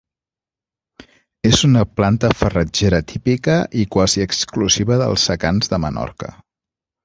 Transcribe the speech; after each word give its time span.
És 1.49 1.59
una 1.67 1.83
planta 1.99 2.31
farratgera 2.41 3.03
típica 3.13 3.59
i 3.85 3.87
quasi 3.99 4.27
exclusiva 4.29 5.01
dels 5.07 5.31
secans 5.33 5.75
de 5.75 5.85
Menorca. 5.89 6.35